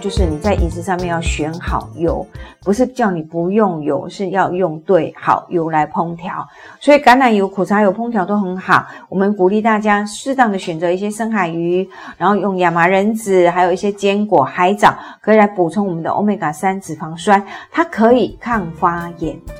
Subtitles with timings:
[0.00, 2.26] 就是你在饮食上面要选好油
[2.62, 6.46] 不是叫你不用油是要用对好油来烹调。
[6.80, 19.57] 所以橄榄油苦茶油烹调都很好我们鼓励大家适当的选择一些深海鱼然后用亚麻仁子还有一些坚果海藻可以来补充我们的欧米伽三脂肪酸它可以抗发炎。